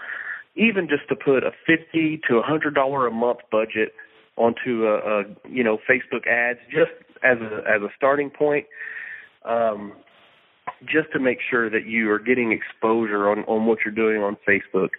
even 0.57 0.87
just 0.87 1.07
to 1.09 1.15
put 1.15 1.43
a 1.43 1.51
fifty 1.65 2.19
to 2.27 2.37
a 2.37 2.41
hundred 2.41 2.75
dollar 2.75 3.07
a 3.07 3.11
month 3.11 3.39
budget 3.51 3.93
onto 4.35 4.85
a, 4.85 4.97
a 4.97 5.23
you 5.49 5.63
know 5.63 5.77
Facebook 5.89 6.27
ads 6.27 6.59
just 6.69 6.91
as 7.23 7.37
a 7.39 7.63
as 7.67 7.81
a 7.81 7.89
starting 7.95 8.29
point. 8.29 8.65
Um, 9.45 9.93
just 10.85 11.11
to 11.13 11.19
make 11.19 11.39
sure 11.49 11.69
that 11.69 11.85
you 11.87 12.11
are 12.11 12.19
getting 12.19 12.51
exposure 12.51 13.29
on, 13.29 13.39
on 13.45 13.65
what 13.65 13.79
you're 13.83 13.93
doing 13.93 14.21
on 14.21 14.37
Facebook. 14.47 14.89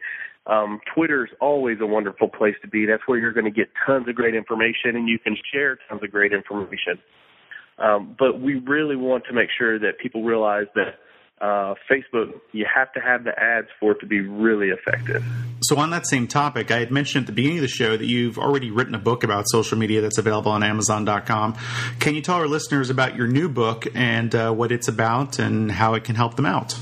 Um, 0.46 0.80
is 0.96 1.28
always 1.40 1.76
a 1.80 1.86
wonderful 1.86 2.28
place 2.28 2.54
to 2.62 2.68
be. 2.68 2.86
That's 2.86 3.02
where 3.06 3.18
you're 3.18 3.34
going 3.34 3.44
to 3.44 3.50
get 3.50 3.68
tons 3.86 4.08
of 4.08 4.14
great 4.14 4.34
information 4.34 4.96
and 4.96 5.06
you 5.06 5.18
can 5.18 5.36
share 5.52 5.78
tons 5.88 6.02
of 6.02 6.10
great 6.10 6.32
information. 6.32 6.98
Um, 7.78 8.16
but 8.18 8.40
we 8.40 8.54
really 8.54 8.96
want 8.96 9.24
to 9.26 9.34
make 9.34 9.50
sure 9.56 9.78
that 9.78 9.98
people 10.02 10.24
realize 10.24 10.66
that 10.74 10.98
uh, 11.40 11.75
Facebook, 11.90 12.33
you 12.52 12.66
have 12.73 12.92
to 12.92 13.00
have 13.00 13.25
the 13.25 13.38
ads 13.38 13.68
for 13.78 13.92
it 13.92 14.00
to 14.00 14.07
be 14.07 14.21
really 14.21 14.68
effective. 14.68 15.25
So, 15.61 15.76
on 15.76 15.90
that 15.90 16.07
same 16.07 16.26
topic, 16.26 16.71
I 16.71 16.78
had 16.78 16.90
mentioned 16.90 17.25
at 17.25 17.26
the 17.26 17.33
beginning 17.33 17.59
of 17.59 17.62
the 17.62 17.68
show 17.68 17.97
that 17.97 18.04
you've 18.04 18.38
already 18.38 18.71
written 18.71 18.95
a 18.95 18.99
book 18.99 19.25
about 19.25 19.45
social 19.49 19.78
media 19.78 20.00
that's 20.00 20.18
available 20.18 20.52
on 20.52 20.62
Amazon.com. 20.62 21.57
Can 22.00 22.14
you 22.14 22.21
tell 22.21 22.37
our 22.37 22.49
listeners 22.49 22.90
about 22.90 23.16
your 23.16 23.26
new 23.26 23.49
book 23.49 23.87
and 23.95 24.35
uh, 24.35 24.52
what 24.52 24.73
it's 24.73 24.88
about 24.88 25.38
and 25.38 25.71
how 25.71 25.95
it 25.95 26.04
can 26.04 26.14
help 26.14 26.37
them 26.37 26.47
out? 26.47 26.76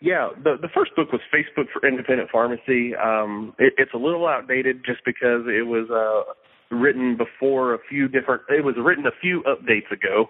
Yeah, 0.00 0.30
the 0.36 0.56
the 0.60 0.68
first 0.68 0.96
book 0.96 1.12
was 1.12 1.20
Facebook 1.32 1.66
for 1.72 1.86
Independent 1.86 2.28
Pharmacy. 2.30 2.94
Um, 2.96 3.54
it, 3.58 3.74
it's 3.78 3.94
a 3.94 3.98
little 3.98 4.26
outdated 4.26 4.84
just 4.84 5.04
because 5.04 5.46
it 5.46 5.66
was 5.66 5.88
uh, 5.90 6.32
written 6.74 7.16
before 7.16 7.74
a 7.74 7.78
few 7.88 8.08
different. 8.08 8.42
It 8.48 8.64
was 8.64 8.74
written 8.76 9.06
a 9.06 9.12
few 9.20 9.42
updates 9.42 9.92
ago, 9.92 10.28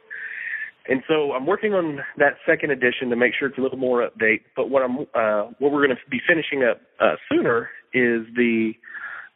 and 0.89 1.03
so 1.07 1.33
I'm 1.33 1.47
working 1.47 1.75
on 1.75 2.01
that 2.19 2.35
second 2.47 2.71
edition 2.71 3.09
to 3.11 3.17
make 3.17 3.33
sure 3.39 3.49
it's 3.49 3.59
a 3.59 3.61
little 3.61 3.79
more 3.79 4.09
update. 4.09 4.41
But 4.57 4.69
what 4.69 4.83
I'm 4.83 4.99
uh, 5.15 5.53
what 5.59 5.73
we're 5.73 5.87
going 5.87 5.97
to 5.97 6.11
be 6.11 6.21
finishing 6.27 6.65
up 6.65 6.81
uh, 7.01 7.15
sooner 7.31 7.71
is 7.95 8.27
the 8.35 8.73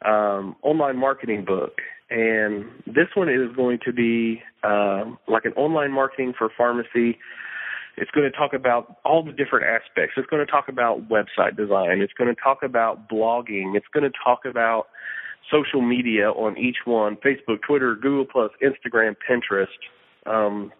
um, 0.05 0.55
online 0.61 0.97
marketing 0.97 1.45
book, 1.45 1.73
and 2.09 2.65
this 2.85 3.07
one 3.15 3.29
is 3.29 3.55
going 3.55 3.79
to 3.85 3.93
be 3.93 4.41
uh, 4.63 5.05
like 5.27 5.45
an 5.45 5.53
online 5.53 5.91
marketing 5.91 6.33
for 6.37 6.49
pharmacy. 6.57 7.17
It's 7.95 8.11
going 8.11 8.29
to 8.29 8.37
talk 8.37 8.53
about 8.53 8.97
all 9.05 9.23
the 9.23 9.31
different 9.31 9.65
aspects. 9.65 10.13
It's 10.17 10.27
going 10.27 10.45
to 10.45 10.51
talk 10.51 10.67
about 10.67 11.09
website 11.09 11.55
design. 11.55 12.01
It's 12.01 12.13
going 12.13 12.33
to 12.33 12.39
talk 12.39 12.59
about 12.61 13.09
blogging. 13.09 13.75
It's 13.75 13.87
going 13.91 14.03
to 14.03 14.15
talk 14.23 14.41
about 14.45 14.87
social 15.49 15.81
media 15.81 16.29
on 16.29 16.57
each 16.57 16.77
one: 16.83 17.15
Facebook, 17.15 17.61
Twitter, 17.65 17.95
Google 17.95 18.25
Plus, 18.25 18.51
Instagram, 18.61 19.15
Pinterest. 19.27 19.67
Um, 20.25 20.73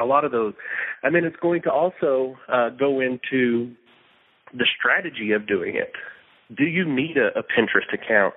a 0.00 0.04
lot 0.04 0.24
of 0.24 0.32
those. 0.32 0.54
And 1.02 1.14
then 1.14 1.24
it's 1.24 1.36
going 1.36 1.62
to 1.62 1.70
also 1.70 2.36
uh, 2.48 2.70
go 2.70 3.00
into 3.00 3.72
the 4.52 4.66
strategy 4.78 5.32
of 5.32 5.46
doing 5.46 5.76
it. 5.76 5.92
Do 6.54 6.64
you 6.64 6.84
need 6.84 7.16
a, 7.16 7.38
a 7.38 7.42
Pinterest 7.42 7.92
account? 7.92 8.34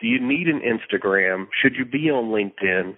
Do 0.00 0.06
you 0.06 0.20
need 0.20 0.46
an 0.48 0.60
Instagram? 0.60 1.46
Should 1.60 1.74
you 1.76 1.84
be 1.84 2.10
on 2.10 2.26
LinkedIn? 2.26 2.96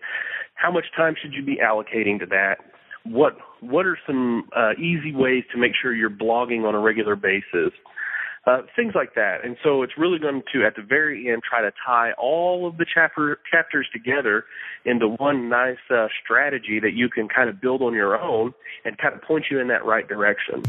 How 0.55 0.71
much 0.71 0.87
time 0.97 1.15
should 1.21 1.33
you 1.33 1.43
be 1.43 1.57
allocating 1.57 2.19
to 2.21 2.27
that? 2.27 2.57
What 3.05 3.39
what 3.61 3.87
are 3.87 3.99
some 4.07 4.49
uh, 4.55 4.73
easy 4.73 5.15
ways 5.15 5.45
to 5.53 5.59
make 5.59 5.73
sure 5.81 5.95
you're 5.95 6.11
blogging 6.11 6.67
on 6.67 6.75
a 6.75 6.81
regular 6.81 7.17
basis? 7.17 7.73
Uh, 8.51 8.63
things 8.75 8.95
like 8.97 9.15
that. 9.15 9.45
And 9.45 9.57
so 9.63 9.83
it's 9.83 9.93
really 9.97 10.19
going 10.19 10.43
to, 10.53 10.65
at 10.65 10.75
the 10.75 10.83
very 10.83 11.31
end, 11.31 11.43
try 11.49 11.61
to 11.63 11.71
tie 11.87 12.13
all 12.19 12.67
of 12.67 12.79
the 12.79 12.87
chapter, 12.93 13.39
chapters 13.49 13.87
together 13.93 14.45
into 14.85 15.09
one 15.09 15.49
nice 15.49 15.77
uh, 15.89 16.09
strategy 16.25 16.81
that 16.81 16.93
you 16.95 17.09
can 17.09 17.29
kind 17.29 17.49
of 17.49 17.61
build 17.61 17.81
on 17.81 17.95
your 17.95 18.21
own 18.21 18.53
and 18.85 18.99
kind 18.99 19.15
of 19.15 19.23
point 19.23 19.45
you 19.51 19.61
in 19.61 19.69
that 19.69 19.85
right 19.85 20.09
direction. 20.09 20.65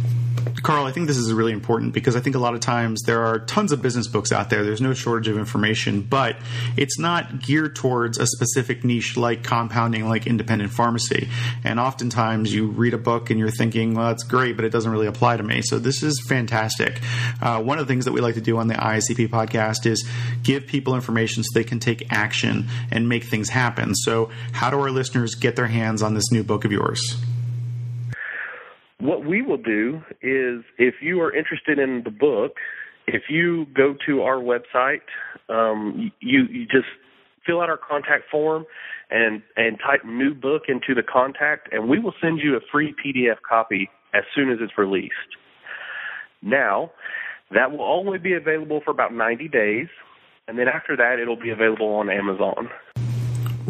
Carl, 0.63 0.86
I 0.86 0.91
think 0.91 1.08
this 1.08 1.18
is 1.18 1.34
really 1.34 1.53
important 1.53 1.94
because 1.94 2.15
I 2.15 2.20
think 2.20 2.36
a 2.36 2.39
lot 2.39 2.53
of 2.53 2.60
times 2.60 3.01
there 3.03 3.24
are 3.24 3.39
tons 3.39 3.72
of 3.72 3.82
business 3.82 4.08
books 4.08 4.32
out 4.32 4.50
there. 4.50 4.63
There's 4.63 4.82
no 4.82 4.94
shortage 4.94 5.27
of 5.27 5.38
information, 5.38 6.01
but 6.01 6.38
it's 6.77 7.00
not 7.00 7.41
geared 7.41 7.75
towards 7.75 8.20
a 8.20 8.27
specific 8.27 8.84
niche 8.84 9.18
like 9.18 9.44
compounding, 9.44 10.08
like 10.08 10.27
independent 10.27 10.72
pharmacy. 10.72 11.30
And 11.63 11.80
oftentimes 11.80 12.53
you 12.53 12.68
read 12.68 12.94
a 12.94 13.00
book 13.00 13.30
and 13.32 13.39
you're 13.39 13.51
thinking, 13.51 13.96
well, 13.96 14.08
that's 14.08 14.24
great, 14.24 14.56
but 14.56 14.65
it 14.65 14.70
doesn't 14.70 14.91
really 14.91 15.08
apply 15.08 15.38
to 15.38 15.44
me. 15.44 15.62
So 15.63 15.80
this 15.80 16.03
is 16.03 16.22
fantastic. 16.27 17.00
Uh, 17.41 17.62
one 17.62 17.80
of 17.80 17.88
the 17.88 17.91
things 17.91 18.06
that 18.06 18.12
we 18.12 18.22
like 18.22 18.36
to 18.36 18.41
do 18.41 18.58
on 18.58 18.68
the 18.68 18.75
IACP 18.75 19.30
podcast 19.30 19.86
is 19.86 20.08
give 20.44 20.68
people 20.68 20.94
information 20.94 21.44
so 21.44 21.50
they 21.53 21.63
can 21.63 21.80
take 21.80 22.12
action 22.12 22.68
and 22.91 23.10
make 23.10 23.24
things 23.24 23.50
happen. 23.50 23.96
So, 23.96 24.30
how 24.51 24.70
do 24.70 24.80
our 24.80 24.91
listeners 24.91 25.36
get 25.36 25.56
their 25.56 25.68
hands 25.68 26.01
on 26.01 26.13
this 26.13 26.32
new 26.32 26.44
book 26.44 26.65
of 26.65 26.72
yours? 26.72 27.18
What 29.01 29.25
we 29.25 29.41
will 29.41 29.58
do 29.58 30.01
is 30.22 30.63
if 30.77 30.96
you 31.01 31.20
are 31.22 31.36
interested 31.36 31.79
in 31.79 32.03
the 32.03 32.12
book, 32.12 32.53
if 33.08 33.24
you 33.29 33.65
go 33.75 33.96
to 34.05 34.22
our 34.22 34.38
website, 34.38 35.01
um, 35.50 36.12
you, 36.20 36.43
you 36.50 36.65
just 36.65 36.88
fill 37.46 37.62
out 37.62 37.70
our 37.70 37.77
contact 37.77 38.25
form 38.29 38.65
and 39.10 39.41
and 39.58 39.77
type 39.79 40.05
new 40.05 40.34
book 40.34 40.63
into 40.67 40.93
the 40.96 41.03
contact, 41.03 41.67
and 41.74 41.89
we 41.89 42.00
will 42.00 42.13
send 42.22 42.39
you 42.39 42.55
a 42.55 42.60
free 42.72 42.93
PDF 43.03 43.38
copy 43.48 43.89
as 44.13 44.24
soon 44.36 44.51
as 44.51 44.60
it's 44.62 44.77
released. 44.77 45.13
Now, 46.41 46.91
that 47.53 47.72
will 47.72 47.84
only 47.84 48.20
be 48.20 48.34
available 48.34 48.81
for 48.86 48.91
about 48.91 49.13
90 49.13 49.48
days, 49.50 49.88
and 50.48 50.58
then 50.58 50.67
after 50.67 50.96
that, 50.96 51.20
it'll 51.20 51.41
be 51.41 51.50
available 51.50 51.88
on 51.88 52.10
Amazon. 52.10 52.70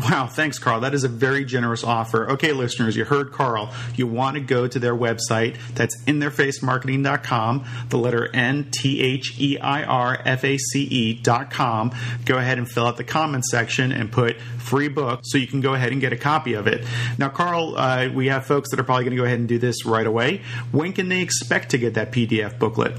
Wow, 0.01 0.25
thanks, 0.25 0.57
Carl. 0.57 0.81
That 0.81 0.95
is 0.95 1.03
a 1.03 1.07
very 1.07 1.45
generous 1.45 1.83
offer. 1.83 2.31
Okay, 2.31 2.53
listeners, 2.53 2.95
you 2.95 3.05
heard 3.05 3.31
Carl. 3.31 3.71
You 3.95 4.07
want 4.07 4.35
to 4.35 4.39
go 4.41 4.67
to 4.67 4.79
their 4.79 4.95
website. 4.95 5.57
That's 5.75 5.95
intheirfacemarketing.com, 6.05 7.65
the 7.89 7.97
letter 7.97 8.27
N 8.33 8.71
T 8.71 8.99
H 8.99 9.39
E 9.39 9.59
I 9.59 9.83
R 9.83 10.19
F 10.25 10.43
A 10.43 10.57
C 10.57 10.87
E.com. 10.89 11.91
Go 12.25 12.37
ahead 12.37 12.57
and 12.57 12.69
fill 12.69 12.87
out 12.87 12.97
the 12.97 13.03
comment 13.03 13.45
section 13.45 13.91
and 13.91 14.11
put 14.11 14.41
free 14.57 14.87
book 14.87 15.19
so 15.23 15.37
you 15.37 15.47
can 15.47 15.61
go 15.61 15.75
ahead 15.75 15.91
and 15.91 16.01
get 16.01 16.13
a 16.13 16.17
copy 16.17 16.53
of 16.53 16.65
it. 16.65 16.85
Now, 17.19 17.29
Carl, 17.29 17.75
uh, 17.77 18.09
we 18.11 18.27
have 18.27 18.45
folks 18.45 18.71
that 18.71 18.79
are 18.79 18.83
probably 18.83 19.03
going 19.03 19.15
to 19.15 19.21
go 19.21 19.25
ahead 19.25 19.39
and 19.39 19.47
do 19.47 19.59
this 19.59 19.85
right 19.85 20.07
away. 20.07 20.41
When 20.71 20.93
can 20.93 21.09
they 21.09 21.21
expect 21.21 21.71
to 21.71 21.77
get 21.77 21.93
that 21.93 22.11
PDF 22.11 22.57
booklet? 22.57 22.93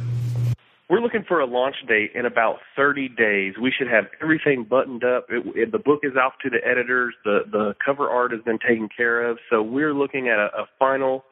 We're 0.92 1.00
looking 1.00 1.24
for 1.26 1.40
a 1.40 1.46
launch 1.46 1.76
date 1.88 2.10
in 2.14 2.26
about 2.26 2.58
30 2.76 3.08
days. 3.08 3.54
We 3.58 3.72
should 3.74 3.88
have 3.88 4.04
everything 4.22 4.64
buttoned 4.68 5.04
up. 5.04 5.24
It, 5.30 5.42
it, 5.56 5.72
the 5.72 5.78
book 5.78 6.00
is 6.02 6.12
off 6.22 6.34
to 6.42 6.50
the 6.50 6.58
editors. 6.68 7.14
The 7.24 7.44
the 7.50 7.74
cover 7.82 8.10
art 8.10 8.30
has 8.32 8.42
been 8.42 8.58
taken 8.58 8.90
care 8.94 9.26
of. 9.26 9.38
So 9.48 9.62
we're 9.62 9.94
looking 9.94 10.28
at 10.28 10.38
a, 10.38 10.48
a 10.54 10.66
final 10.78 11.24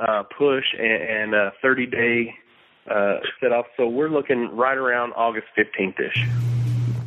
uh, 0.00 0.24
push 0.36 0.64
and, 0.76 1.32
and 1.32 1.34
a 1.34 1.52
30 1.62 1.86
day 1.86 2.34
uh, 2.90 3.18
set 3.40 3.52
off. 3.52 3.66
So 3.76 3.86
we're 3.86 4.10
looking 4.10 4.50
right 4.56 4.76
around 4.76 5.12
August 5.12 5.46
15th 5.56 6.00
ish. 6.00 6.55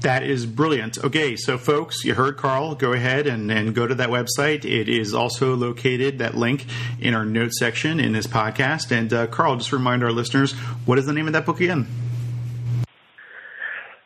That 0.02 0.24
is 0.24 0.46
brilliant. 0.46 0.98
Okay, 1.04 1.36
so 1.36 1.58
folks, 1.58 2.06
you 2.06 2.14
heard 2.14 2.38
Carl. 2.38 2.74
Go 2.74 2.94
ahead 2.94 3.28
and, 3.28 3.52
and 3.52 3.76
go 3.76 3.86
to 3.86 3.94
that 3.96 4.08
website. 4.08 4.64
It 4.64 4.88
is 4.88 5.14
also 5.14 5.56
located, 5.56 6.20
that 6.20 6.38
link, 6.38 6.66
in 7.02 7.14
our 7.14 7.26
notes 7.26 7.60
section 7.60 8.00
in 8.00 8.14
this 8.14 8.26
podcast. 8.26 8.92
And 8.92 9.12
uh, 9.12 9.28
Carl, 9.28 9.58
just 9.58 9.74
remind 9.74 10.02
our 10.02 10.14
listeners, 10.14 10.54
what 10.86 10.98
is 10.98 11.06
the 11.06 11.12
name 11.12 11.28
of 11.28 11.34
that 11.34 11.46
book 11.46 11.60
again? 11.60 11.86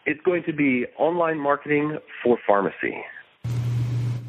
It's 0.08 0.22
going 0.22 0.44
to 0.46 0.54
be 0.54 0.86
Online 0.98 1.38
Marketing 1.38 2.00
for 2.24 2.40
Pharmacy. 2.48 2.98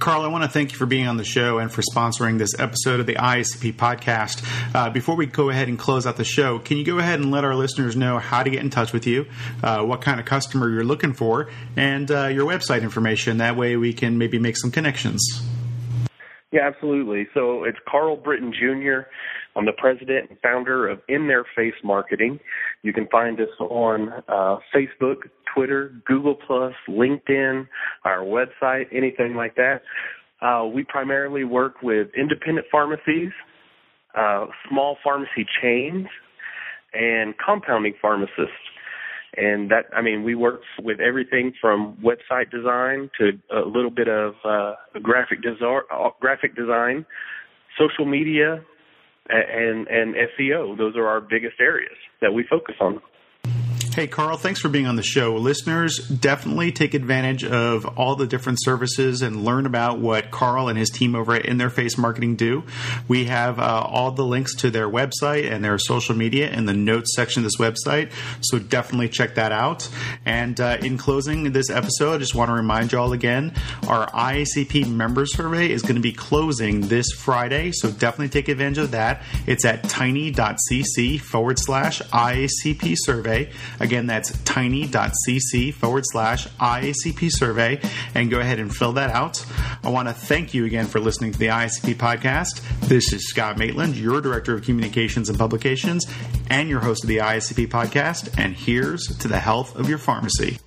Carl, 0.04 0.20
I 0.20 0.28
want 0.28 0.44
to 0.44 0.50
thank 0.50 0.70
you 0.70 0.76
for 0.76 0.84
being 0.84 1.06
on 1.06 1.16
the 1.16 1.24
show 1.24 1.56
and 1.56 1.72
for 1.72 1.80
sponsoring 1.80 2.36
this 2.36 2.52
episode 2.58 3.00
of 3.00 3.06
the 3.06 3.14
IACP 3.14 3.72
podcast. 3.72 4.44
Uh, 4.74 4.90
before 4.90 5.16
we 5.16 5.24
go 5.24 5.48
ahead 5.48 5.66
and 5.66 5.78
close 5.78 6.06
out 6.06 6.18
the 6.18 6.24
show, 6.24 6.58
can 6.58 6.76
you 6.76 6.84
go 6.84 6.98
ahead 6.98 7.20
and 7.20 7.30
let 7.30 7.42
our 7.42 7.54
listeners 7.54 7.96
know 7.96 8.18
how 8.18 8.42
to 8.42 8.50
get 8.50 8.60
in 8.60 8.68
touch 8.68 8.92
with 8.92 9.06
you, 9.06 9.24
uh, 9.62 9.82
what 9.82 10.02
kind 10.02 10.20
of 10.20 10.26
customer 10.26 10.68
you're 10.68 10.84
looking 10.84 11.14
for, 11.14 11.48
and 11.74 12.10
uh, 12.10 12.26
your 12.26 12.44
website 12.46 12.82
information? 12.82 13.38
That 13.38 13.56
way 13.56 13.76
we 13.76 13.94
can 13.94 14.18
maybe 14.18 14.38
make 14.38 14.58
some 14.58 14.70
connections. 14.70 15.26
Yeah, 16.52 16.66
absolutely. 16.66 17.26
So 17.32 17.64
it's 17.64 17.78
Carl 17.88 18.16
Britton 18.16 18.52
Jr. 18.52 19.08
I'm 19.56 19.66
the 19.66 19.72
president 19.72 20.30
and 20.30 20.38
founder 20.40 20.88
of 20.88 21.00
In 21.08 21.28
Their 21.28 21.44
Face 21.56 21.74
Marketing. 21.84 22.40
You 22.82 22.92
can 22.92 23.06
find 23.08 23.40
us 23.40 23.48
on 23.60 24.12
uh, 24.28 24.56
Facebook, 24.74 25.16
Twitter, 25.54 25.92
Google 26.06 26.36
LinkedIn, 26.88 27.66
our 28.04 28.20
website, 28.20 28.86
anything 28.92 29.34
like 29.36 29.54
that. 29.56 29.82
Uh, 30.42 30.66
we 30.66 30.82
primarily 30.84 31.44
work 31.44 31.82
with 31.82 32.08
independent 32.16 32.66
pharmacies, 32.70 33.30
uh, 34.18 34.46
small 34.68 34.96
pharmacy 35.04 35.46
chains, 35.62 36.06
and 36.92 37.34
compounding 37.44 37.94
pharmacists. 38.02 38.52
And 39.36 39.70
that, 39.70 39.86
I 39.96 40.02
mean, 40.02 40.22
we 40.22 40.34
work 40.34 40.60
with 40.80 41.00
everything 41.00 41.52
from 41.60 41.96
website 42.04 42.50
design 42.50 43.10
to 43.18 43.32
a 43.52 43.66
little 43.66 43.90
bit 43.90 44.08
of 44.08 44.34
uh, 44.44 44.74
graphic, 45.02 45.42
design, 45.42 45.80
graphic 46.20 46.54
design, 46.54 47.04
social 47.78 48.04
media, 48.04 48.62
and 49.28 49.86
and 49.88 50.14
SEO. 50.14 50.76
Those 50.76 50.96
are 50.96 51.06
our 51.06 51.20
biggest 51.20 51.56
areas 51.60 51.96
that 52.20 52.32
we 52.32 52.44
focus 52.48 52.76
on. 52.80 53.00
Hey, 53.94 54.08
Carl, 54.08 54.36
thanks 54.36 54.58
for 54.58 54.68
being 54.68 54.88
on 54.88 54.96
the 54.96 55.04
show. 55.04 55.36
Listeners, 55.36 55.98
definitely 55.98 56.72
take 56.72 56.94
advantage 56.94 57.44
of 57.44 57.86
all 57.96 58.16
the 58.16 58.26
different 58.26 58.58
services 58.60 59.22
and 59.22 59.44
learn 59.44 59.66
about 59.66 60.00
what 60.00 60.32
Carl 60.32 60.66
and 60.66 60.76
his 60.76 60.90
team 60.90 61.14
over 61.14 61.36
at 61.36 61.46
In 61.46 61.58
Their 61.58 61.70
Face 61.70 61.96
Marketing 61.96 62.34
do. 62.34 62.64
We 63.06 63.26
have 63.26 63.60
uh, 63.60 63.86
all 63.88 64.10
the 64.10 64.24
links 64.24 64.52
to 64.56 64.70
their 64.72 64.88
website 64.88 65.48
and 65.48 65.64
their 65.64 65.78
social 65.78 66.16
media 66.16 66.50
in 66.50 66.66
the 66.66 66.72
notes 66.72 67.14
section 67.14 67.44
of 67.44 67.44
this 67.44 67.56
website, 67.58 68.10
so 68.40 68.58
definitely 68.58 69.10
check 69.10 69.36
that 69.36 69.52
out. 69.52 69.88
And 70.26 70.58
uh, 70.58 70.78
in 70.82 70.98
closing 70.98 71.52
this 71.52 71.70
episode, 71.70 72.14
I 72.14 72.18
just 72.18 72.34
want 72.34 72.48
to 72.48 72.54
remind 72.54 72.90
you 72.90 72.98
all 72.98 73.12
again 73.12 73.54
our 73.86 74.10
IACP 74.10 74.90
member 74.90 75.24
survey 75.24 75.70
is 75.70 75.82
going 75.82 75.94
to 75.94 76.00
be 76.00 76.12
closing 76.12 76.88
this 76.88 77.12
Friday, 77.12 77.70
so 77.70 77.92
definitely 77.92 78.30
take 78.30 78.48
advantage 78.48 78.78
of 78.78 78.90
that. 78.90 79.22
It's 79.46 79.64
at 79.64 79.84
tiny.cc 79.84 81.20
forward 81.20 81.60
slash 81.60 82.02
IACP 82.02 82.96
survey. 82.98 83.52
Again, 83.84 84.06
that's 84.06 84.32
tiny.cc 84.44 85.74
forward 85.74 86.04
slash 86.06 86.48
IACP 86.48 87.28
survey 87.30 87.78
and 88.14 88.30
go 88.30 88.40
ahead 88.40 88.58
and 88.58 88.74
fill 88.74 88.94
that 88.94 89.10
out. 89.10 89.44
I 89.82 89.90
want 89.90 90.08
to 90.08 90.14
thank 90.14 90.54
you 90.54 90.64
again 90.64 90.86
for 90.86 91.00
listening 91.00 91.32
to 91.32 91.38
the 91.38 91.48
IACP 91.48 91.96
podcast. 91.96 92.62
This 92.88 93.12
is 93.12 93.28
Scot 93.28 93.58
Maitland, 93.58 93.94
your 93.94 94.22
Director 94.22 94.54
of 94.54 94.62
Communications 94.62 95.28
and 95.28 95.38
Publications 95.38 96.06
and 96.48 96.70
your 96.70 96.80
host 96.80 97.04
of 97.04 97.08
the 97.08 97.18
IACP 97.18 97.68
podcast. 97.68 98.32
And 98.38 98.56
here's 98.56 99.06
to 99.18 99.28
the 99.28 99.38
health 99.38 99.76
of 99.76 99.86
your 99.86 99.98
pharmacy. 99.98 100.58